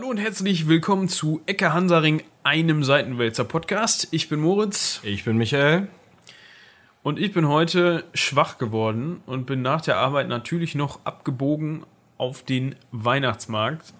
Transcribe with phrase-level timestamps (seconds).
[0.00, 4.08] Hallo und herzlich willkommen zu Ecke Hansaring, einem Seitenwälzer Podcast.
[4.12, 4.98] Ich bin Moritz.
[5.02, 5.88] Ich bin Michael.
[7.02, 11.84] Und ich bin heute schwach geworden und bin nach der Arbeit natürlich noch abgebogen
[12.16, 13.92] auf den Weihnachtsmarkt.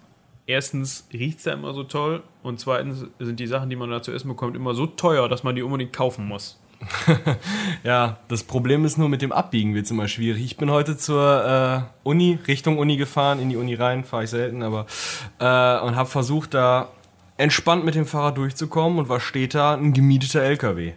[0.47, 4.01] Erstens riecht es da immer so toll und zweitens sind die Sachen, die man da
[4.01, 6.59] zu essen bekommt, immer so teuer, dass man die unbedingt kaufen muss.
[7.85, 10.43] ja, das Problem ist nur, mit dem Abbiegen wird es immer schwierig.
[10.45, 14.31] Ich bin heute zur äh, Uni, Richtung Uni gefahren, in die Uni rein, fahre ich
[14.31, 14.87] selten, aber
[15.39, 16.89] äh, und habe versucht, da
[17.37, 19.75] entspannt mit dem Fahrrad durchzukommen und was steht da?
[19.75, 20.93] Ein gemieteter LKW.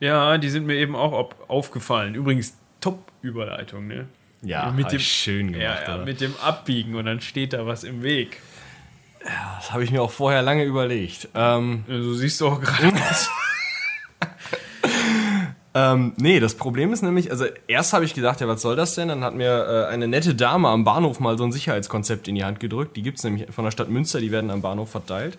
[0.00, 2.14] Ja, die sind mir eben auch aufgefallen.
[2.14, 4.06] Übrigens, Top-Überleitung, ne?
[4.42, 5.82] Ja, mit dem, schön gemacht.
[5.86, 8.40] Ja, ja, mit dem Abbiegen und dann steht da was im Weg.
[9.24, 11.28] Ja, das habe ich mir auch vorher lange überlegt.
[11.34, 12.92] Ähm, so also, siehst du auch gerade.
[15.76, 18.94] ähm, nee, das Problem ist nämlich, also erst habe ich gedacht, ja, was soll das
[18.94, 19.08] denn?
[19.08, 22.44] Dann hat mir äh, eine nette Dame am Bahnhof mal so ein Sicherheitskonzept in die
[22.44, 22.96] Hand gedrückt.
[22.96, 25.36] Die gibt es nämlich von der Stadt Münster, die werden am Bahnhof verteilt.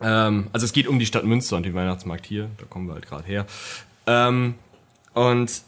[0.00, 2.94] Ähm, also es geht um die Stadt Münster und den Weihnachtsmarkt hier, da kommen wir
[2.94, 3.46] halt gerade her.
[4.06, 4.54] Ähm,
[5.12, 5.62] und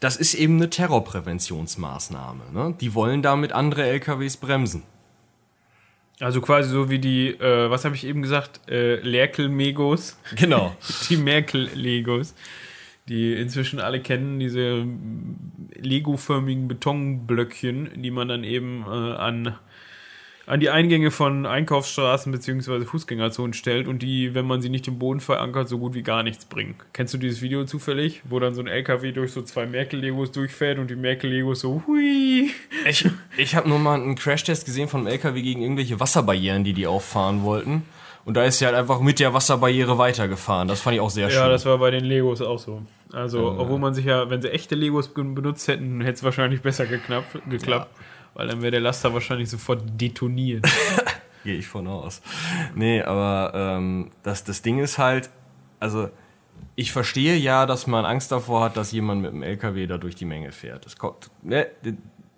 [0.00, 2.42] das ist eben eine Terrorpräventionsmaßnahme.
[2.52, 2.74] Ne?
[2.80, 4.82] Die wollen damit andere LKWs bremsen.
[6.18, 10.16] Also quasi so wie die, äh, was habe ich eben gesagt, äh, Lerkel-Megos.
[10.36, 10.76] Genau.
[11.08, 12.34] die Merkel-Legos,
[13.08, 14.86] die inzwischen alle kennen, diese
[15.74, 19.54] Lego-förmigen Betonblöckchen, die man dann eben äh, an
[20.46, 22.84] an die Eingänge von Einkaufsstraßen bzw.
[22.84, 26.22] Fußgängerzonen stellt und die, wenn man sie nicht im Boden verankert, so gut wie gar
[26.22, 26.74] nichts bringen.
[26.92, 30.78] Kennst du dieses Video zufällig, wo dann so ein LKW durch so zwei Merkel-Legos durchfährt
[30.78, 32.50] und die Merkel-Legos so hui?
[32.88, 36.72] Ich, ich habe nur mal einen Crashtest gesehen von einem LKW gegen irgendwelche Wasserbarrieren, die
[36.72, 37.84] die auffahren wollten.
[38.24, 40.68] Und da ist sie halt einfach mit der Wasserbarriere weitergefahren.
[40.68, 41.40] Das fand ich auch sehr schön.
[41.40, 42.82] Ja, das war bei den Legos auch so.
[43.12, 46.62] Also, äh, obwohl man sich ja, wenn sie echte Legos benutzt hätten, hätte es wahrscheinlich
[46.62, 47.38] besser geklappt.
[47.48, 47.90] geklappt.
[47.92, 48.04] Ja.
[48.34, 50.64] Weil dann wäre der Laster wahrscheinlich sofort detoniert.
[51.44, 52.22] Gehe ich von aus.
[52.74, 55.28] Nee, aber ähm, das, das Ding ist halt,
[55.80, 56.08] also
[56.76, 60.14] ich verstehe ja, dass man Angst davor hat, dass jemand mit dem LKW da durch
[60.14, 60.86] die Menge fährt.
[60.86, 60.96] Das,
[61.42, 61.66] ne,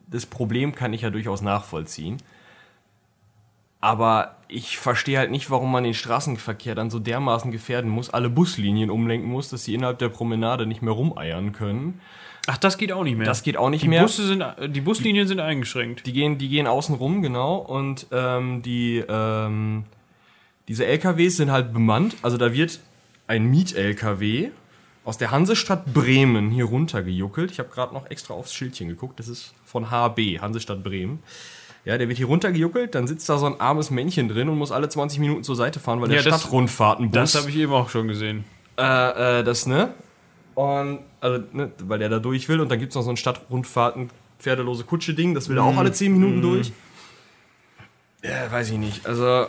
[0.08, 2.16] das Problem kann ich ja durchaus nachvollziehen.
[3.84, 8.30] Aber ich verstehe halt nicht, warum man den Straßenverkehr dann so dermaßen gefährden muss, alle
[8.30, 12.00] Buslinien umlenken muss, dass sie innerhalb der Promenade nicht mehr rumeiern können.
[12.46, 13.26] Ach, das geht auch nicht mehr.
[13.26, 14.00] Das geht auch nicht die mehr.
[14.00, 16.06] Busse sind, die Buslinien sind eingeschränkt.
[16.06, 17.56] Die gehen, die gehen außen rum, genau.
[17.56, 19.84] Und ähm, die, ähm,
[20.66, 22.16] diese LKWs sind halt bemannt.
[22.22, 22.80] Also da wird
[23.26, 24.48] ein Miet-LKW
[25.04, 27.50] aus der Hansestadt Bremen hier runtergejuckelt.
[27.50, 29.18] Ich habe gerade noch extra aufs Schildchen geguckt.
[29.18, 31.22] Das ist von HB, Hansestadt Bremen.
[31.84, 34.72] Ja, der wird hier runtergejuckelt, dann sitzt da so ein armes Männchen drin und muss
[34.72, 37.14] alle 20 Minuten zur Seite fahren, weil ja, der Stadtrundfahrtenbus.
[37.14, 38.44] Das habe ich eben auch schon gesehen.
[38.78, 39.92] Äh, äh, das, ne?
[40.54, 42.60] Und, also, ne, weil der da durch will.
[42.60, 44.08] Und dann gibt es noch so ein Stadtrundfahrten,
[44.38, 45.78] pferdelose Kutsche-Ding, das will er auch mhm.
[45.78, 46.42] alle 10 Minuten mm.
[46.42, 46.72] durch.
[48.22, 49.06] Ja, weiß ich nicht.
[49.06, 49.46] Also,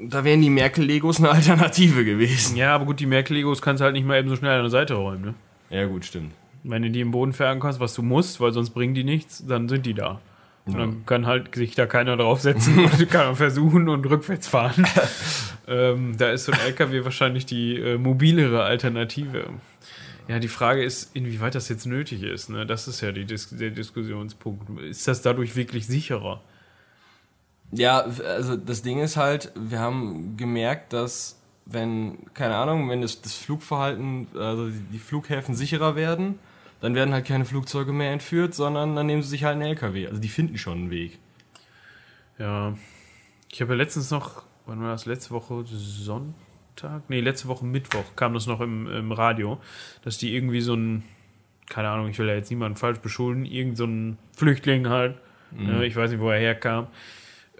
[0.00, 2.56] da wären die Merkel-Legos eine Alternative gewesen.
[2.56, 4.70] Ja, aber gut, die Merkel-Legos kannst du halt nicht mal eben so schnell an der
[4.70, 5.34] Seite räumen, ne?
[5.70, 6.32] Ja, gut, stimmt.
[6.64, 9.68] Wenn du die im Boden verankerst, was du musst, weil sonst bringen die nichts, dann
[9.68, 10.20] sind die da.
[10.64, 14.86] Und dann kann halt sich da keiner draufsetzen und kann versuchen und rückwärts fahren.
[15.66, 19.46] ähm, da ist so ein LKW wahrscheinlich die äh, mobilere Alternative.
[20.28, 22.48] Ja, die Frage ist, inwieweit das jetzt nötig ist.
[22.48, 22.64] Ne?
[22.64, 24.80] Das ist ja Dis der Diskussionspunkt.
[24.80, 26.40] Ist das dadurch wirklich sicherer?
[27.72, 33.20] Ja, also das Ding ist halt, wir haben gemerkt, dass wenn, keine Ahnung, wenn das,
[33.20, 36.38] das Flugverhalten, also die Flughäfen sicherer werden,
[36.82, 40.08] dann werden halt keine Flugzeuge mehr entführt, sondern dann nehmen sie sich halt einen LKW.
[40.08, 41.20] Also die finden schon einen Weg.
[42.38, 42.74] Ja.
[43.52, 45.06] Ich habe ja letztens noch, wann war das?
[45.06, 47.02] Letzte Woche Sonntag?
[47.08, 49.60] Nee, letzte Woche Mittwoch kam das noch im, im Radio,
[50.02, 51.04] dass die irgendwie so ein,
[51.68, 55.14] keine Ahnung, ich will ja jetzt niemanden falsch beschuldigen, irgend so ein Flüchtling halt,
[55.52, 55.66] mhm.
[55.66, 56.88] ne, ich weiß nicht, wo er herkam,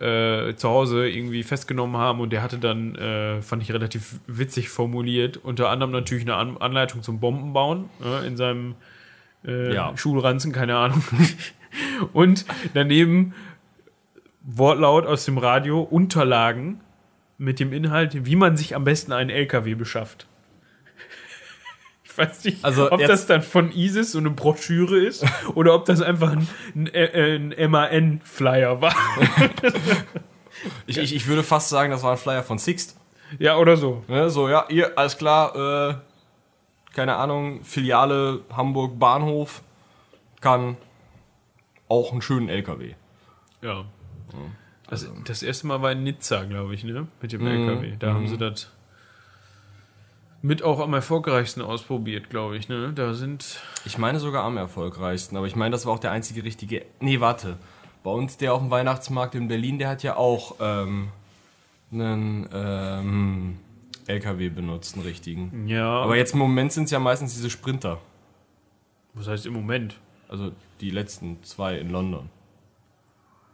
[0.01, 4.69] äh, zu Hause irgendwie festgenommen haben und der hatte dann, äh, fand ich relativ witzig
[4.69, 8.75] formuliert, unter anderem natürlich eine An Anleitung zum Bombenbauen äh, in seinem
[9.47, 9.97] äh, ja.
[9.97, 11.03] Schulranzen, keine Ahnung.
[12.13, 12.45] Und
[12.75, 13.35] daneben
[14.43, 16.81] Wortlaut aus dem Radio, Unterlagen
[17.39, 20.27] mit dem Inhalt, wie man sich am besten einen LKW beschafft.
[22.05, 25.25] Ich weiß nicht, also ob das dann von ISIS so eine Broschüre ist
[25.55, 26.47] oder ob das einfach ein,
[26.93, 28.95] ein, ein MAN-Flyer war.
[30.87, 32.99] ich, ich, ich würde fast sagen, das war ein Flyer von Sixt.
[33.39, 34.05] Ja, oder so.
[34.09, 35.95] Ja, so, ja, ihr, alles klar, äh,
[36.93, 39.63] keine Ahnung, Filiale Hamburg Bahnhof
[40.41, 40.77] kann
[41.89, 42.95] auch einen schönen LKW.
[43.63, 43.85] Ja.
[44.89, 45.23] Das, also.
[45.25, 47.07] das erste Mal war in Nizza, glaube ich, ne?
[47.21, 47.69] Mit dem mhm.
[47.69, 47.97] LKW.
[47.99, 48.15] Da mhm.
[48.15, 48.71] haben sie das
[50.43, 52.93] mit auch am erfolgreichsten ausprobiert, glaube ich, ne?
[52.93, 53.61] Da sind.
[53.85, 56.85] Ich meine sogar am erfolgreichsten, aber ich meine, das war auch der einzige richtige.
[57.01, 57.57] Nee, warte.
[58.03, 61.09] Bei uns der auf dem Weihnachtsmarkt in Berlin, der hat ja auch ähm,
[61.93, 63.59] einen ähm,
[64.07, 65.67] LKW benutzt, einen richtigen.
[65.69, 68.01] Ja, Aber jetzt im Moment sind es ja meistens diese Sprinter.
[69.15, 70.01] was heißt im Moment?
[70.29, 72.31] Also die letzten zwei in London.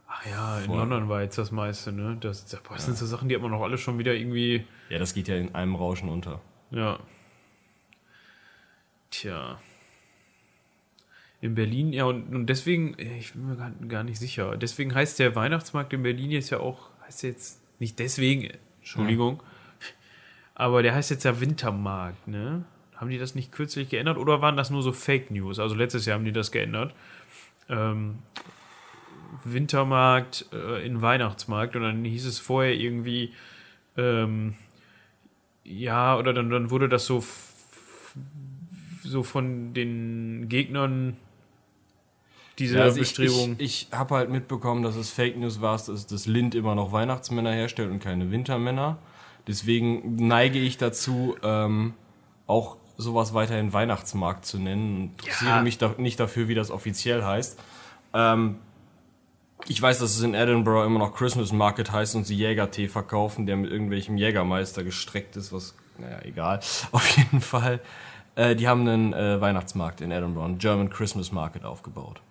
[0.07, 0.71] Ach ja, in.
[0.71, 2.17] London war jetzt das meiste, ne?
[2.19, 4.65] Das, das, das sind so Sachen, die hat man noch alle schon wieder irgendwie.
[4.89, 6.41] Ja, das geht ja in einem Rauschen unter.
[6.71, 6.99] Ja.
[9.11, 9.59] Tja.
[11.41, 14.57] In Berlin, ja, und, und deswegen, ich bin mir gar, gar nicht sicher.
[14.57, 18.49] Deswegen heißt der Weihnachtsmarkt in Berlin jetzt ja auch, heißt jetzt nicht deswegen,
[18.79, 19.41] Entschuldigung,
[20.59, 22.65] aber der heißt jetzt ja Wintermarkt, ne?
[22.97, 25.57] Haben die das nicht kürzlich geändert oder waren das nur so Fake News?
[25.57, 26.93] Also letztes Jahr haben die das geändert.
[27.69, 28.19] Ähm,
[29.45, 33.31] Wintermarkt äh, in Weihnachtsmarkt und dann hieß es vorher irgendwie,
[33.95, 34.55] ähm,
[35.63, 37.23] ja, oder dann, dann wurde das so,
[39.01, 41.15] so von den Gegnern
[42.57, 43.55] diese Ja, also ich, Bestrebung.
[43.59, 46.91] ich, ich habe halt mitbekommen, dass es Fake News war, dass das Lind immer noch
[46.91, 48.97] Weihnachtsmänner herstellt und keine Wintermänner.
[49.49, 51.95] Deswegen neige ich dazu, ähm,
[52.47, 55.15] auch sowas weiterhin Weihnachtsmarkt zu nennen.
[55.17, 55.61] Interessiere Ja.
[55.61, 57.59] mich da, nicht dafür, wie das offiziell heißt.
[58.13, 58.59] Ähm,
[59.67, 63.45] ich weiß, dass es in Edinburgh immer noch Christmas Market heißt und sie Jägertee verkaufen,
[63.45, 66.59] der mit irgendwelchem Jägermeister gestreckt ist, was, naja, egal.
[66.91, 67.79] Auf jeden Fall.
[68.35, 72.21] Äh, die haben einen äh, Weihnachtsmarkt in Edinburgh, einen German Christmas Market aufgebaut.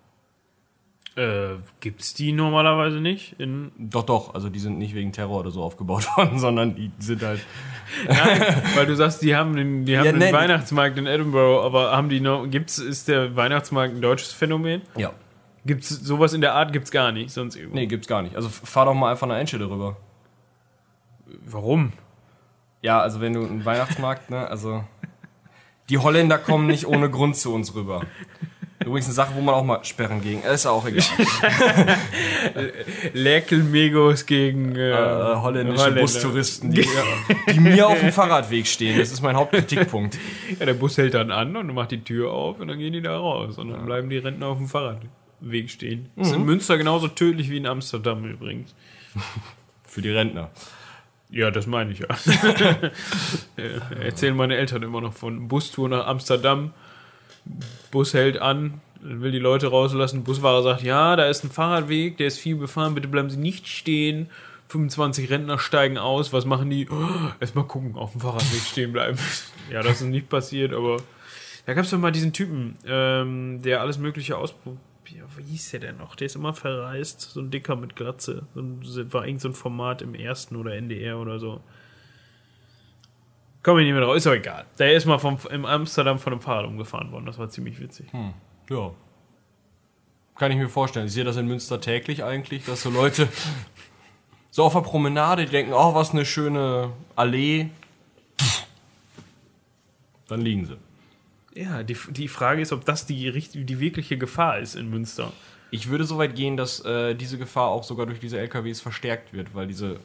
[1.19, 3.35] Äh, gibt's die normalerweise nicht?
[3.39, 6.91] In, Doch, doch, also die sind nicht wegen Terror oder so aufgebaut worden, sondern die
[6.99, 7.41] sind halt.
[8.07, 8.41] Nein,
[8.75, 10.31] weil du sagst, die haben den, die haben Ja, den nee.
[10.31, 14.81] Weihnachtsmarkt in Edinburgh, aber haben die noch, gibt's, ist der Weihnachtsmarkt ein deutsches Phänomen?
[14.95, 15.11] Ja.
[15.65, 17.75] Gibt's sowas in der Art gibt's gar nicht, sonst irgendwo.
[17.75, 18.35] Nee, gibt's gar nicht.
[18.35, 19.97] Also fahr doch mal einfach eine Einstelle rüber.
[21.45, 21.91] Warum?
[22.81, 24.83] Ja, also wenn du einen Weihnachtsmarkt, ne, also.
[25.89, 28.03] Die Holländer kommen nicht ohne Grund zu uns rüber.
[28.89, 30.41] Übrigens eine Sache, wo man auch mal sperren gegen.
[30.41, 31.03] Ist auch egal.
[33.13, 36.01] Lerkelmegos gegen äh, Äh, holländische Holländer.
[36.01, 36.87] Bustouristen, die,
[37.53, 38.97] die mir auf dem Fahrradweg stehen.
[38.97, 40.17] Das ist mein Hauptkritikpunkt.
[40.59, 43.01] Ja, der Bus hält dann an und macht die Tür auf und dann gehen die
[43.01, 43.57] da raus.
[43.57, 46.09] Und dann bleiben die Rentner auf dem Fahrradweg stehen.
[46.15, 48.73] Ist in Münster genauso tödlich wie in Amsterdam übrigens.
[49.87, 50.49] Für die Rentner.
[51.31, 52.07] Ja, das meine ich ja.
[53.55, 56.73] Äh, Erzählen meine Eltern immer noch von Bustour nach Amsterdam.
[57.91, 60.23] Bus hält an, will die Leute rauslassen.
[60.23, 63.67] Busfahrer sagt, ja, da ist ein Fahrradweg, der ist viel befahren, bitte bleiben Sie nicht
[63.67, 64.29] stehen.
[64.69, 66.87] 25 Rentner steigen aus, was machen die?
[66.89, 69.17] Oh, Erstmal gucken, auf dem Fahrradweg stehen bleiben.
[69.71, 70.97] ja, das ist nicht passiert, aber
[71.65, 74.79] da gab es doch mal diesen Typen, ähm, der alles Mögliche ausprobiert.
[75.37, 76.15] Wie hieß der denn noch?
[76.15, 78.43] Der ist immer verreist, so ein Dicker mit Glatze.
[78.53, 78.81] So ein,
[79.11, 81.61] war irgend so ein Format im ersten oder NDR oder so.
[83.69, 84.65] Komm ich nicht mehr drauf, ist doch egal.
[84.79, 88.07] Der ist mal vom, im Amsterdam von einem Fahrrad umgefahren worden, das war ziemlich witzig.
[88.67, 88.91] Ja.
[90.35, 91.05] Kann ich mir vorstellen.
[91.05, 93.27] Ich sehe das in Münster täglich eigentlich, dass so Leute
[94.49, 97.69] so auf der Promenade, denken, oh, was eine schöne Allee.
[100.27, 100.77] Dann liegen sie.
[101.53, 105.31] Ja, die, die Frage ist, ob das die, die wirkliche Gefahr ist in Münster.
[105.69, 109.31] Ich würde so weit gehen, dass äh, diese Gefahr auch sogar durch diese LKWs verstärkt
[109.31, 109.99] wird, weil diese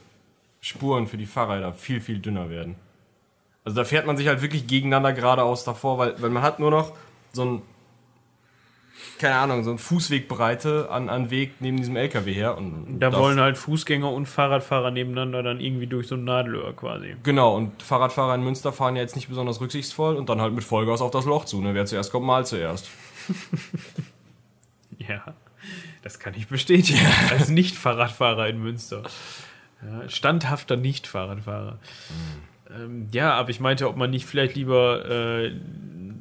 [0.61, 2.77] Spuren für die Fahrräder viel, viel dünner werden.
[3.65, 6.71] Also da fährt man sich halt wirklich gegeneinander geradeaus davor, weil, weil man hat nur
[6.71, 6.93] noch
[7.33, 7.63] so ein,
[9.19, 12.59] keine Ahnung, so ein Fußwegbreite an, an Weg neben diesem LKW her.
[12.59, 17.17] Und Da wollen halt Fußgänger und Fahrradfahrer nebeneinander dann irgendwie durch so ein Nadelöhr quasi.
[17.23, 20.65] Genau, und Fahrradfahrer in Münster fahren ja jetzt nicht besonders rücksichtsvoll und dann halt mit
[20.65, 21.61] Vollgas auf das Loch zu.
[21.63, 21.75] Ne?
[21.75, 22.89] Wer zuerst kommt, mal zuerst.
[24.99, 25.35] Ja,
[26.03, 27.05] das kann ich bestätigen.
[27.31, 29.03] Als Nicht-Fahrradfahrer in Münster.
[29.83, 31.79] Ja, standhafter Nicht-Fahrradfahrer.
[32.77, 35.53] Ähm, ja, aber ich meinte, ob man nicht vielleicht lieber äh,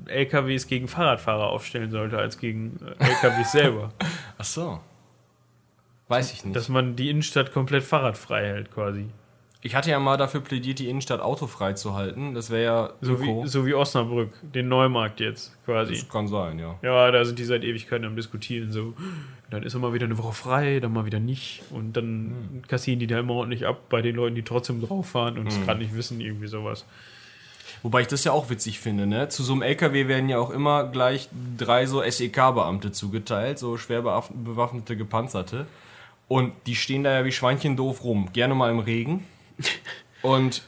[0.08, 3.94] LKWs gegen Fahrradfahrer aufstellen sollte, als gegen äh, LKWs selber.
[4.38, 4.80] Ach so.
[6.08, 6.56] Weiß ich nicht.
[6.56, 9.08] Dass man die Innenstadt komplett fahrradfrei hält, quasi.
[9.62, 12.34] ich hatte ja mal dafür plädiert, die Innenstadt autofrei zu halten.
[12.36, 15.94] Das wäre ja So wie, so wie Osnabrück, den Neumarkt jetzt, quasi.
[15.94, 16.78] Das kann sein, ja.
[16.82, 18.72] Ja, da sind die seit Ewigkeiten am Diskutieren.
[18.72, 18.94] So,
[19.54, 21.62] dann ist immer wieder eine Woche frei, dann mal wieder nicht.
[21.72, 25.38] Und dann kassieren die da immer ordentlich ab bei den Leuten, die trotzdem drauf fahren
[25.38, 26.86] und es gerade nicht wissen, irgendwie sowas.
[27.84, 29.28] Wobei ich das ja auch witzig finde, ne?
[29.30, 34.02] Zu so einem LKW werden ja auch immer gleich drei so SEK-Beamte zugeteilt, so schwer
[34.02, 35.66] bewaff- bewaffnete Gepanzerte.
[36.28, 39.26] Und die stehen da ja wie Schweinchen doof rum, gerne mal im Regen.
[40.22, 40.64] Und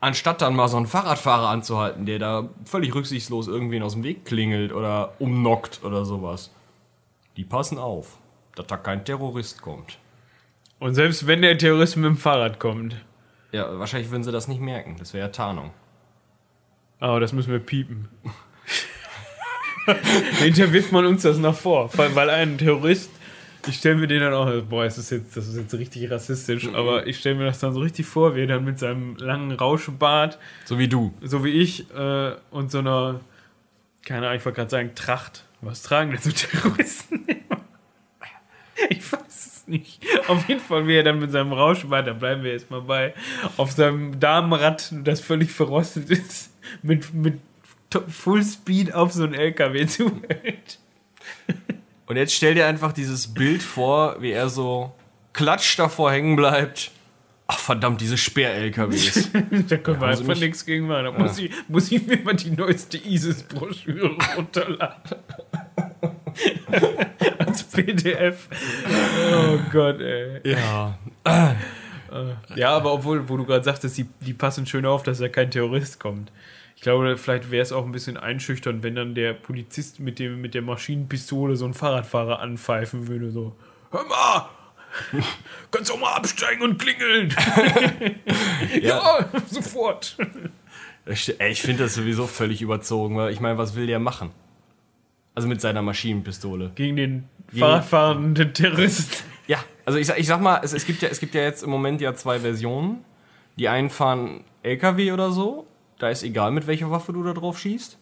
[0.00, 4.24] anstatt dann mal so einen Fahrradfahrer anzuhalten, der da völlig rücksichtslos irgendwen aus dem Weg
[4.24, 6.50] klingelt oder umnockt oder sowas,
[7.36, 8.18] die passen auf,
[8.54, 9.98] dass da kein Terrorist kommt.
[10.78, 12.96] Und selbst wenn der Terrorist mit dem Fahrrad kommt,
[13.52, 15.70] Ja, wahrscheinlich würden sie das nicht merken, das wäre ja Tarnung.
[17.00, 18.08] aber das müssen wir piepen.
[20.38, 23.10] Hinterher wirft man uns das nach vor, weil ein Terrorist
[23.66, 26.68] ich stelle mir den dann auch, boah, das ist jetzt, das ist jetzt richtig rassistisch,
[26.74, 29.52] aber ich stelle mir das dann so richtig vor, wie er dann mit seinem langen
[29.52, 31.14] Rauschebart, So wie du.
[31.22, 33.20] so wie ich, äh, und so einer,
[34.04, 35.44] keine Ahnung, ich wollte gerade sagen, Tracht.
[35.64, 37.60] Was tragen denn so Terroristen immer?
[38.88, 40.02] Ich weiß es nicht.
[40.28, 43.14] Auf jeden Fall, wie er dann mit seinem Rauschebart, da bleiben wir jetzt mal bei,
[43.56, 46.52] auf seinem Damenrad, das völlig verrostet ist,
[46.82, 47.40] mit, mit
[48.08, 50.78] Full Speed auf so einen LKW zuhält.
[52.06, 54.92] Und jetzt stell dir einfach dieses Bild vor, wie er so
[55.32, 56.90] klatscht davor hängen bleibt.
[57.46, 59.30] Ach verdammt, diese Speer-LKWs.
[59.68, 61.04] Da können wir einfach nichts gegen machen.
[61.04, 65.16] Da muss, ich, muss ich mir mal die neueste ISIS-Broschüre runterladen.
[67.38, 68.48] Als PDF.
[69.32, 70.40] Oh Gott, ey.
[70.50, 70.98] ja.
[72.54, 75.50] Ja, aber obwohl, wo du gerade sagtest, die, die passen schön auf, dass da kein
[75.50, 76.32] Terrorist kommt.
[76.76, 80.40] Ich glaube, vielleicht wäre es auch ein bisschen einschüchternd, wenn dann der Polizist mit, dem,
[80.40, 83.30] mit der Maschinenpistole so einen Fahrradfahrer anpfeifen würde.
[83.30, 83.54] So,
[83.90, 84.48] hör mal!
[85.70, 87.34] Kannst auch mal absteigen und klingeln!
[88.82, 90.16] ja, sofort!
[91.06, 94.30] Ich, ey, ich finde das sowieso völlig überzogen, weil ich meine, was will der machen?
[95.34, 96.70] Also mit seiner Maschinenpistole.
[96.74, 99.24] Gegen den Fahrradfahrenden Terroristen.
[99.46, 101.62] Ja, also ich, sag- ich sag mal, es, es, gibt ja, es gibt ja jetzt
[101.62, 103.04] im Moment ja zwei Versionen.
[103.58, 105.66] Die einen fahren LKW oder so.
[105.98, 107.98] Da ist egal, mit welcher Waffe du da drauf schießt.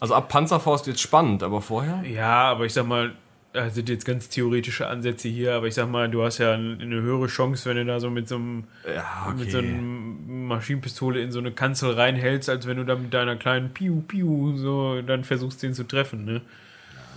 [0.00, 2.02] Also ab Panzerfaust jetzt spannend, aber vorher?
[2.08, 3.14] Ja, aber ich sag mal,
[3.52, 7.02] das sind jetzt ganz theoretische Ansätze hier, aber ich sag mal, du hast ja eine
[7.02, 11.32] höhere Chance, wenn du da so mit so einem Ja, mit so einer Maschinenpistole in
[11.32, 15.24] so eine Kanzel reinhältst, als wenn du da mit deiner kleinen Piu Piu so dann
[15.24, 16.42] versuchst, den zu treffen, ne?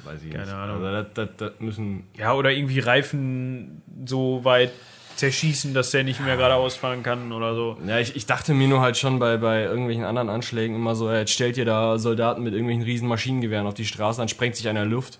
[0.06, 0.54] Weiß ich Keine nicht.
[0.54, 0.84] Ahnung.
[0.84, 2.04] Also das, das, das müssen.
[2.18, 4.72] Ja, oder irgendwie Reifen so weit
[5.16, 7.78] zerschießen, dass der nicht mehr geradeaus fahren kann oder so.
[7.88, 11.10] Ja, ich, ich dachte mir nur halt schon bei, bei irgendwelchen anderen Anschlägen immer so,
[11.10, 14.56] ja, jetzt stellt ihr da Soldaten mit irgendwelchen riesen Maschinengewehren auf die Straße, dann sprengt
[14.56, 15.20] sich einer Luft.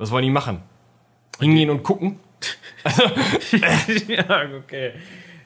[0.00, 0.62] Was wollen die machen?
[1.40, 2.20] Hingehen und gucken?
[4.08, 4.92] ja, okay.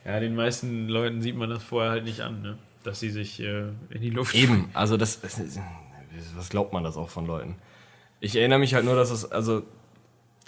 [0.05, 2.59] Ja, den meisten Leuten sieht man das vorher halt nicht an, ne?
[2.85, 5.59] Dass sie sich äh, in die Luft Eben, also das, das.
[6.37, 7.57] Was glaubt man das auch von Leuten?
[8.21, 9.65] Ich erinnere mich halt nur, dass es, also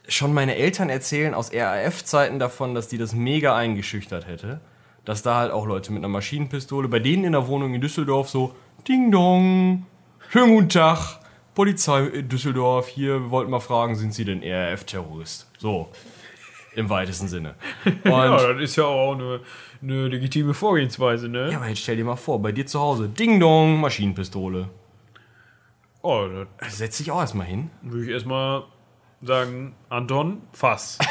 [0.06, 4.60] schon meine Eltern erzählen aus RAF-Zeiten davon, dass die das mega eingeschüchtert hätte.
[5.04, 8.28] Dass da halt auch Leute mit einer Maschinenpistole, bei denen in der Wohnung in Düsseldorf
[8.28, 8.54] so,
[8.86, 9.84] Ding Dong,
[10.30, 11.25] schönen guten Tag,
[11.56, 15.50] Polizei in Düsseldorf, hier, wir wollten mal fragen, sind Sie denn RAF-Terrorist?
[15.58, 15.88] So,
[16.74, 17.54] im weitesten Sinne.
[17.84, 19.40] Und, Ja, ja, das ist ja auch eine,
[19.82, 21.50] eine legitime Vorgehensweise, ne?
[21.56, 24.68] aber jetzt stell dir mal vor, bei dir zu Hause, Ding Dong, Maschinenpistole.
[26.02, 26.28] Oh,
[26.60, 27.70] da Setz dich auch erstmal hin.
[27.82, 28.64] würde ich erstmal
[29.22, 30.98] sagen, Anton, Fass.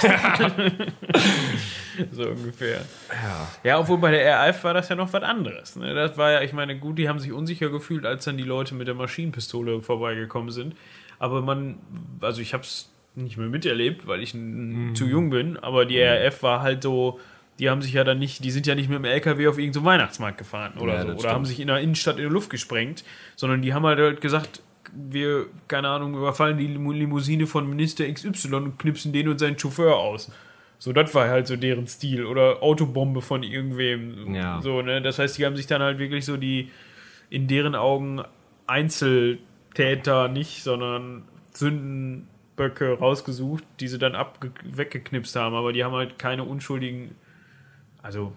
[2.11, 2.81] so ungefähr.
[3.11, 3.47] Ja.
[3.63, 5.75] Ja, obwohl bei der RAF war das ja noch was anderes.
[5.75, 5.93] Ne?
[5.93, 8.75] Das war ja, ich meine, gut, die haben sich unsicher gefühlt, als dann die Leute
[8.75, 10.75] mit der Maschinenpistole vorbeigekommen sind.
[11.19, 11.77] Aber man,
[12.21, 14.93] also ich habe es nicht mehr miterlebt, weil ich Mhm.
[14.95, 17.19] zu jung bin, aber die RAF war halt so,
[17.59, 19.85] die haben sich ja dann nicht, die sind ja nicht mit dem LKW auf irgendeinen
[19.85, 21.07] Weihnachtsmarkt gefahren oder Ja, so.
[21.07, 21.33] Oder stimmt.
[21.33, 23.05] haben sich in der Innenstadt in die Luft gesprengt,
[23.37, 24.61] sondern die haben halt, halt gesagt,
[24.93, 29.95] wir, keine Ahnung, überfallen die Limousine von Minister XY und knipsen den und seinen Chauffeur
[29.97, 30.31] aus.
[30.85, 32.27] So, das war halt so deren Stil.
[32.27, 34.35] Oder Autobombe von irgendwem.
[34.35, 34.61] Ja.
[34.61, 35.01] So, ne?
[35.01, 36.69] Das heißt, die haben sich dann halt wirklich so die,
[37.31, 38.21] in deren Augen,
[38.67, 41.23] Einzeltäter nicht, sondern
[41.53, 45.55] Sündenböcke rausgesucht, die sie dann abge weggeknipst haben.
[45.55, 47.15] Aber die haben halt keine unschuldigen,
[48.03, 48.31] also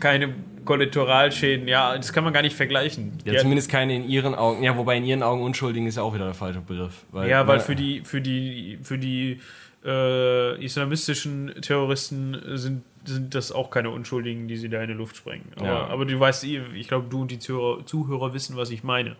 [0.00, 0.34] keine
[0.66, 1.68] Kollateralschäden.
[1.68, 3.14] Ja, das kann man gar nicht vergleichen.
[3.24, 4.62] Ja, Die zumindest keine in ihren Augen.
[4.62, 7.06] Ja, wobei in ihren Augen Unschuldigen ist ja auch wieder der falsche Begriff.
[7.12, 9.40] Weil, Ja, weil ne, für die, für die, für die
[9.88, 15.16] äh, islamistischen Terroristen sind, sind das auch keine Unschuldigen, die sie da in die Luft
[15.16, 15.50] sprengen.
[15.56, 15.86] Aber, Ja.
[15.86, 19.16] aber du weißt, ich glaube, du und die Zuhörer, Zuhörer wissen, was ich meine.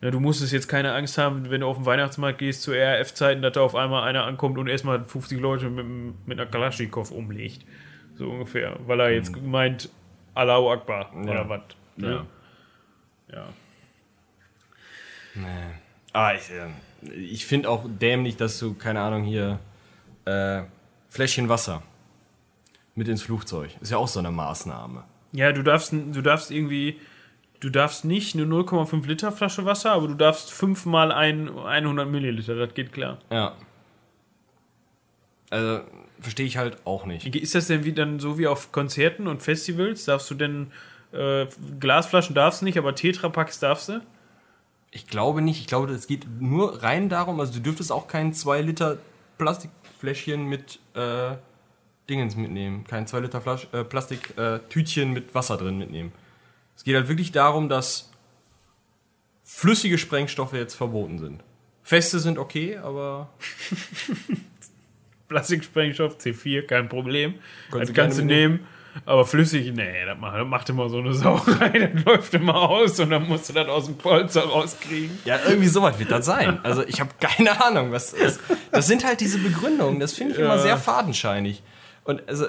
[0.00, 3.42] Ja, du musstest jetzt keine Angst haben, wenn du auf den Weihnachtsmarkt gehst zu RAF-Zeiten,
[3.42, 5.84] dass da auf einmal einer ankommt und erstmal 50 Leute mit,
[6.26, 7.66] mit einer Kalaschnikow umlegt.
[8.16, 8.76] So ungefähr.
[8.86, 9.90] Weil er jetzt meint,
[10.34, 11.24] Allahu Akbar Mhm.
[11.28, 11.30] Ja.
[11.32, 11.60] oder was.
[11.96, 12.26] Ne?
[13.30, 13.36] Ja.
[13.36, 13.44] Ja.
[15.34, 15.46] Nee.
[16.12, 19.58] Aber ich, äh, ich finde auch dämlich, dass du, keine Ahnung, hier
[20.30, 20.62] äh,
[21.08, 21.82] Fläschchen Wasser
[22.94, 23.70] mit ins Flugzeug.
[23.80, 25.04] Ist ja auch so eine Maßnahme.
[25.32, 26.98] Ja, du darfst, du darfst irgendwie,
[27.60, 32.54] du darfst nicht eine 0,5 Liter Flasche Wasser, aber du darfst fünfmal ein 100 Milliliter,
[32.54, 33.18] das geht klar.
[33.30, 33.56] Ja.
[35.50, 35.80] Also,
[36.20, 37.34] verstehe ich halt auch nicht.
[37.34, 40.04] Ist das denn wie dann so wie auf Konzerten und Festivals?
[40.04, 40.70] Darfst du denn,
[41.12, 41.46] äh,
[41.80, 44.00] Glasflaschen darfst du nicht, aber Tetrapacks darfst du?
[44.92, 45.60] Ich glaube nicht.
[45.60, 48.98] Ich glaube, es geht nur rein darum, also du dürftest auch kein 2 Liter
[50.00, 51.36] Plastikfläschchen mit äh,
[52.08, 52.84] Dingens mitnehmen.
[52.84, 56.12] Kein 2 Liter Flasch, äh, Plastiktütchen mit Wasser drin mitnehmen.
[56.76, 58.10] Es geht halt wirklich darum, dass
[59.44, 61.42] flüssige Sprengstoffe jetzt verboten sind.
[61.82, 63.30] Feste sind okay, aber
[65.28, 67.34] Plastiksprengstoff, C4, kein Problem.
[67.70, 68.66] Können das Sie kannst du gerne nehmen.
[69.06, 72.98] Aber flüssig, nee, das macht, das macht immer so eine Sauerei, das läuft immer aus
[73.00, 75.18] und dann musst du das aus dem Polster rauskriegen.
[75.24, 76.58] Ja, irgendwie sowas wird das sein.
[76.64, 78.40] Also ich habe keine Ahnung, was das ist.
[78.72, 80.58] Das sind halt diese Begründungen, das finde ich immer Ja.
[80.62, 81.62] sehr fadenscheinig.
[82.04, 82.46] Und also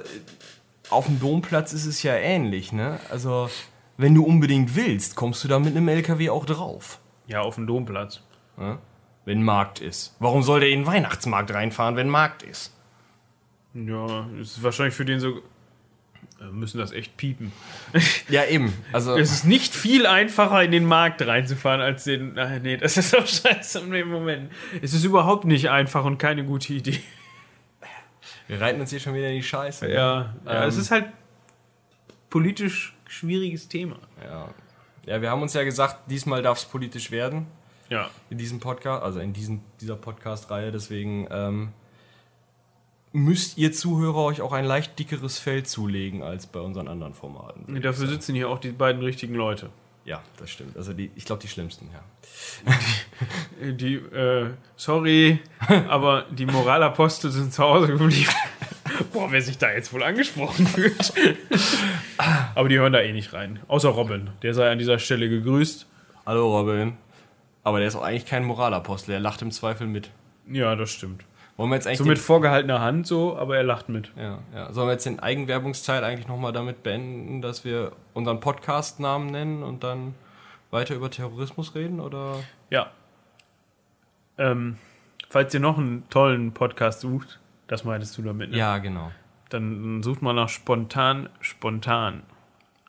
[0.90, 3.00] auf dem Domplatz ist es ja ähnlich, ne?
[3.10, 3.50] Also
[3.98, 7.00] wenn du unbedingt willst, kommst du da mit einem LKW auch drauf.
[7.28, 8.22] Ja, auf dem Domplatz.
[8.58, 8.80] Ne?
[9.26, 10.16] Wenn Markt ist.
[10.20, 12.74] Warum soll der in den Weihnachtsmarkt reinfahren, wenn Markt ist?
[13.74, 15.42] Ja, ist wahrscheinlich für den so.
[16.42, 17.52] Wir müssen das echt piepen.
[18.28, 18.74] Ja, eben.
[18.92, 22.38] Also Es ist nicht viel einfacher, in den Markt reinzufahren, als den.
[22.38, 24.52] Ach, nee, das ist doch scheiße im Moment.
[24.82, 27.00] Es ist überhaupt nicht einfach und keine gute Idee.
[28.48, 29.86] wir reiten uns hier schon wieder in die Scheiße.
[29.86, 29.94] ne?
[29.94, 30.70] Ja, ja Ähm.
[30.70, 31.06] es ist halt
[32.32, 33.98] politisch schwieriges Thema.
[34.24, 34.50] Ja.
[35.06, 37.48] ja, wir haben uns ja gesagt, diesmal darf es politisch werden.
[37.90, 38.10] Ja.
[38.30, 40.72] in diesem Podcast, also in diesem, dieser Podcast-Reihe.
[40.72, 41.74] Deswegen ähm,
[43.14, 47.82] müsst ihr Zuhörer euch auch ein leicht dickeres Fell zulegen als bei unseren anderen Formaten.
[47.82, 49.70] Dafür sitzen hier auch die beiden richtigen Leute.
[50.04, 50.76] Ja, das stimmt.
[50.78, 52.74] Also die, ich glaube die schlimmsten, ja.
[53.72, 55.40] Die, äh, sorry,
[55.88, 58.32] aber die Moralapostel sind zu Hause geblieben.
[59.14, 61.14] Boah, wer sich da jetzt wohl angesprochen fühlt.
[62.56, 63.60] aber die hören da eh nicht rein.
[63.68, 64.32] Außer Robin.
[64.42, 65.86] Der sei an dieser Stelle gegrüßt.
[66.26, 66.94] Hallo Robin.
[67.64, 70.10] Aber der ist auch eigentlich kein Moralapostel, er lacht im Zweifel mit.
[70.48, 71.24] Ja, das stimmt.
[71.62, 74.12] Wollen wir jetzt eigentlich So mit vorgehaltener Hand so, aber er lacht mit.
[74.18, 74.74] ja, ja.
[74.74, 79.84] Sollen wir jetzt den Eigenwerbungsteil eigentlich nochmal damit beenden, dass wir unseren Podcast-Namen nennen und
[79.84, 80.16] dann
[80.72, 82.00] weiter über Terrorismus reden?
[82.00, 82.38] Oder?
[82.72, 82.90] Ja.
[84.40, 84.78] Ähm,
[85.30, 88.58] falls ihr noch einen tollen Podcast sucht, das meintest du damit, ne?
[88.58, 89.12] Ja, genau.
[89.50, 92.24] dann sucht man nach spontan, spontan.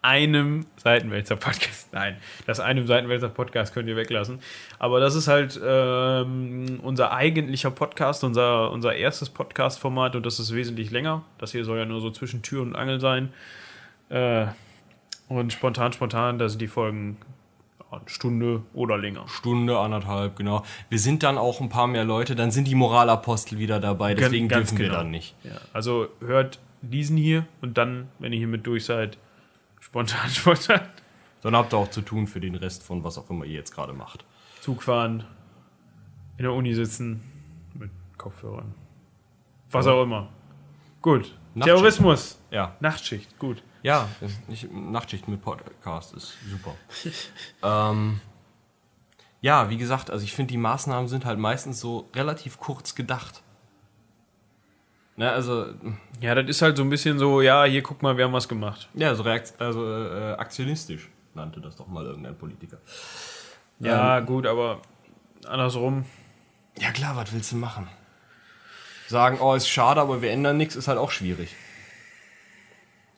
[0.03, 1.89] Einem Seitenwälzer Podcast.
[1.93, 2.17] Nein,
[2.47, 4.41] das einem Seitenwälzer Podcast könnt ihr weglassen.
[4.81, 10.53] Aber das ist halt ähm, unser eigentlicher Podcast, unser, unser erstes Podcast-Format und das ist
[10.53, 11.23] wesentlich länger.
[11.38, 13.33] Das hier soll ja nur so zwischen Tür und Angel sein.
[14.09, 14.47] Äh,
[15.29, 17.19] und spontan, spontan, da sind die Folgen
[18.07, 19.29] Stunde oder länger.
[19.29, 20.65] Stunde, anderthalb, genau.
[20.88, 24.49] Wir sind dann auch ein paar mehr Leute, dann sind die Moralapostel wieder dabei, deswegen
[24.49, 24.99] Ganz dürfen wir genau.
[24.99, 25.35] dann nicht.
[25.45, 29.19] Ja, also hört diesen hier und dann, wenn ihr hiermit durch seid,
[29.83, 30.81] spontan, spontan.
[31.42, 33.75] Dann habt ihr auch zu tun für den Rest von was auch immer ihr jetzt
[33.75, 34.25] gerade macht.
[34.61, 35.27] Zug fahren,
[36.37, 37.21] in der Uni sitzen,
[37.75, 38.75] mit Kopfhörern.
[39.71, 40.29] Was auch immer.
[41.01, 41.37] Gut.
[41.61, 42.38] Terrorismus.
[42.51, 43.62] Ja, Nachtschicht, gut.
[43.83, 44.09] ja,
[44.49, 46.75] ich, Nachtschicht mit Podcast ist super.
[47.62, 48.21] ähm,
[49.40, 53.42] ja, wie gesagt, also ich finde, die Maßnahmen sind halt meistens so relativ kurz gedacht.
[55.16, 55.66] Ne, also,
[56.20, 58.48] Ja, das ist halt so ein bisschen so, ja, hier guck mal, wir haben was
[58.48, 58.88] gemacht.
[58.94, 62.79] ja, so reakt also, äh, aktionistisch nannte das doch mal irgendein Politiker.
[63.79, 64.81] Ja, gut, aber
[65.46, 66.05] andersrum.
[66.79, 67.88] Ja klar, was willst du machen?
[69.09, 71.55] Sagen, oh, ist schade, aber wir ändern nichts, ist halt auch schwierig.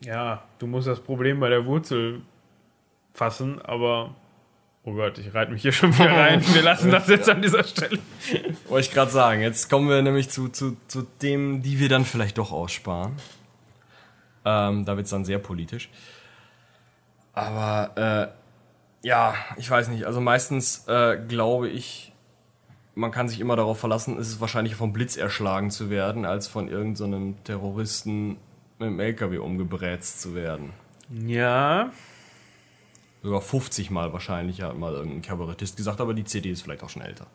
[0.00, 2.22] Ja, du musst das Problem bei der Wurzel
[3.12, 4.14] fassen, aber.
[4.87, 6.42] Oh Gott, ich reite mich hier schon wieder rein.
[6.53, 7.99] Wir lassen das jetzt an dieser Stelle.
[8.68, 9.40] Wollte ich gerade sagen.
[9.40, 13.16] Jetzt kommen wir nämlich zu, zu, zu dem, die wir dann vielleicht doch aussparen.
[14.44, 15.88] Ähm, da wird es dann sehr politisch.
[17.33, 18.33] Aber
[19.03, 20.05] äh, ja, ich weiß nicht.
[20.05, 22.12] Also meistens äh, glaube ich,
[22.94, 26.47] man kann sich immer darauf verlassen, es ist wahrscheinlich vom Blitz erschlagen zu werden, als
[26.47, 28.37] von irgendeinem Terroristen
[28.79, 30.75] mit dem LKW umgebrätzt zu werden.
[31.11, 31.90] Ja,
[33.24, 36.90] Sogar 50 Mal wahrscheinlich, hat mal irgendein Kabarettist gesagt, aber die CD ist vielleicht auch
[36.90, 37.26] schon älter.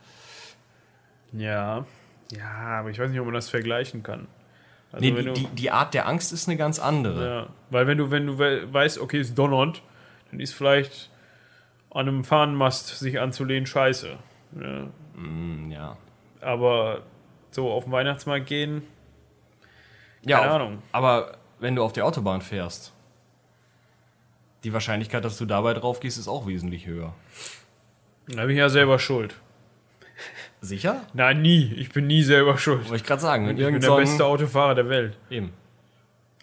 [1.33, 1.85] ja.
[2.31, 4.27] Ja, aber ich weiß nicht, ob man das vergleichen kann.
[4.91, 7.27] Also Nee, die, die, die Art der Angst ist eine ganz andere.
[7.27, 9.81] Ja, weil wenn du, wenn du we- weißt, okay, es donnert,
[10.29, 11.09] dann ist vielleicht
[11.89, 14.15] an einem Fahnenmast sich anzulehnen scheiße.
[14.61, 14.87] Ja.
[15.19, 15.97] Mm, ja.
[16.39, 17.01] Aber
[17.49, 18.83] so auf den Weihnachtsmarkt gehen,
[20.23, 20.83] Ja, Keine auf- Ahnung.
[20.91, 22.93] Aber wenn du auf der Autobahn fährst,
[24.63, 27.13] die Wahrscheinlichkeit, dass du dabei drauf gehst, ist auch wesentlich höher.
[28.27, 29.35] da bin ich ja selber schuld.
[30.61, 31.03] Sicher?
[31.13, 31.73] Nein, nie.
[31.77, 32.81] Ich bin nie selber schuld.
[32.83, 33.49] Wollte ich gerade sagen.
[33.49, 35.17] Ich bin der beste Autofahrer der Welt.
[35.29, 35.53] Eben.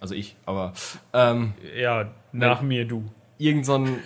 [0.00, 0.72] Also ich, aber
[1.12, 3.05] ähm, Ja, nach mir du.
[3.38, 3.98] irgend so ein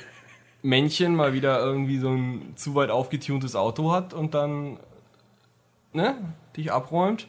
[0.62, 4.79] Männchen mal wieder irgendwie so ein zu weit aufgetuntes Auto hat und dann
[5.92, 6.16] ne,
[6.57, 7.29] dich abräumt,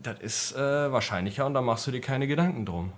[0.00, 2.92] das ist äh, wahrscheinlicher und da machst du dir keine Gedanken drum.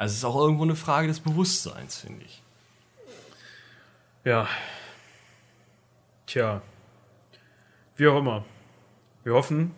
[0.00, 2.42] Also es ist auch irgendwo eine Frage des Bewusstseins, finde ich.
[4.24, 4.48] Ja.
[6.24, 6.62] Tja.
[7.96, 8.46] Wie auch immer.
[9.24, 9.74] Wir hoffen,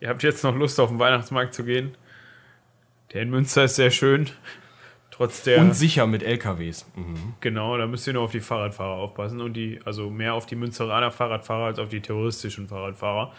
[0.00, 1.96] ihr habt jetzt noch Lust, auf den Weihnachtsmarkt zu gehen.
[3.14, 4.28] Der in Münster ist sehr schön.
[5.10, 5.58] Trotz der.
[5.62, 6.84] Und sicher mit LKWs.
[6.94, 7.32] Mhm.
[7.40, 10.56] Genau, da müsst ihr nur auf die Fahrradfahrer aufpassen und die, also mehr auf die
[10.56, 13.32] Münsteraner Fahrradfahrer als auf die terroristischen Fahrradfahrer.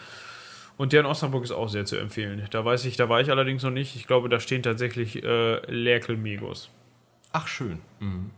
[0.78, 2.48] Und der in Osnabrück ist auch sehr zu empfehlen.
[2.52, 3.96] Da weiß ich, da war ich allerdings noch nicht.
[3.96, 6.70] Ich glaube, da stehen tatsächlich äh, Lerkel Megos.
[7.32, 7.80] Ach, schön.
[8.00, 8.32] Mhm.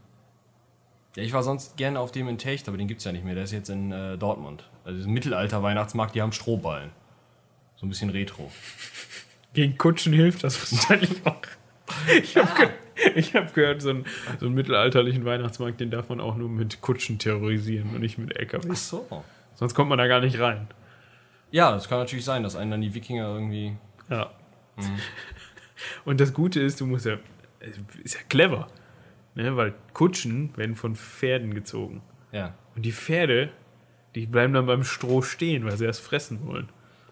[1.16, 3.24] Ja, ich war sonst gerne auf dem in Techt, aber den gibt es ja nicht
[3.24, 3.36] mehr.
[3.36, 4.66] Der ist jetzt in äh, Dortmund.
[4.84, 6.92] Also diesen Mittelalter-Weihnachtsmarkt, die haben Strohballen.
[7.78, 8.52] So ein bisschen retro.
[9.54, 11.42] Gegen Kutschen hilft das wahrscheinlich auch.
[12.22, 12.50] Ich habe
[13.14, 14.06] ge hab gehört, so, ein,
[14.40, 18.36] so einen mittelalterlichen Weihnachtsmarkt, den darf man auch nur mit Kutschen terrorisieren und nicht mit
[18.38, 18.70] LKWs.
[18.72, 19.24] Ach so.
[19.56, 20.68] Sonst kommt man da gar nicht rein.
[21.56, 23.78] Ja, das kann natürlich sein, dass einen dann die Wikinger irgendwie.
[24.10, 24.30] Ja.
[26.06, 27.18] Und das Gute ist, du musst ja.
[28.04, 28.68] Ist ja clever.
[29.36, 29.56] Ne?
[29.56, 32.02] Weil Kutschen werden von Pferden gezogen.
[32.34, 32.56] Ja.
[32.76, 33.54] Und die Pferde,
[34.16, 36.68] die bleiben dann beim Stroh stehen, weil sie das fressen wollen.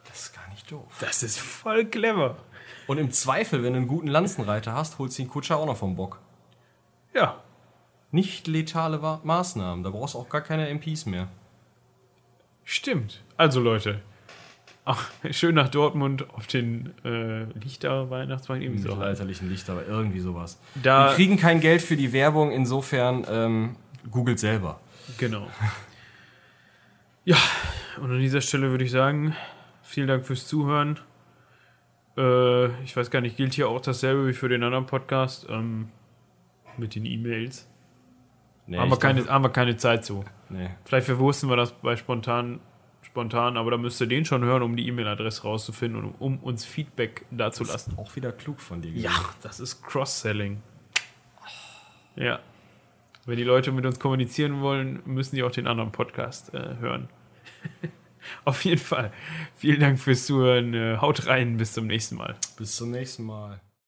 [0.09, 0.91] Das ist gar nicht doof.
[0.99, 2.35] Das ist voll clever.
[2.87, 5.77] Und im Zweifel, wenn du einen guten Lanzenreiter hast, holst du den Kutscher auch noch
[5.77, 6.19] vom Bock.
[7.13, 7.41] Ja.
[8.11, 9.85] Nicht letale Maßnahmen.
[9.85, 11.29] Da brauchst du auch gar keine MPs mehr.
[12.65, 13.23] Stimmt.
[13.37, 14.01] Also Leute,
[14.85, 18.89] ach, schön nach Dortmund auf den äh, Lichter Weihnachtsmarkt irgendwie so.
[18.89, 20.59] Mittelalterlichen Licht, aber irgendwie sowas.
[20.81, 23.75] Da- Wir kriegen kein Geld für die Werbung, insofern ähm,
[24.11, 24.79] googelt selber.
[25.17, 25.47] Genau.
[27.25, 27.37] Ja,
[28.01, 29.33] und an dieser Stelle würde ich sagen,
[29.81, 30.99] vielen Dank fürs Zuhören.
[32.17, 35.87] Äh, ich weiß gar nicht, gilt hier auch dasselbe wie für den anderen Podcast ähm,
[36.77, 37.65] mit den E-Mails.
[38.67, 40.25] Nee, haben, wir keine, haben wir keine Zeit zu.
[40.49, 40.69] nee.
[40.85, 42.59] Vielleicht verwursten wir das bei spontan,
[43.03, 46.65] spontan, aber da müsst ihr den schon hören, um die E-Mail-Adresse rauszufinden und um uns
[46.65, 47.97] Feedback dazulassen.
[47.97, 48.91] Auch wieder klug von dir.
[48.91, 50.61] Ja, das ist Cross-Selling.
[52.15, 52.39] Ja.
[53.25, 57.09] Wenn die Leute mit uns kommunizieren wollen, müssen die auch den anderen Podcast äh, hören.
[58.45, 59.11] Auf jeden Fall.
[59.55, 60.73] Vielen Dank fürs Zuhören.
[60.73, 61.57] Äh, haut rein.
[61.57, 62.35] Bis zum nächsten Mal.
[62.57, 63.61] Bis zum nächsten Mal.